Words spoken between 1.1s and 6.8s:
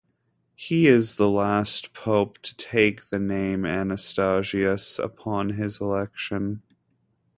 the last pope to take the name "Anastasius" upon his election.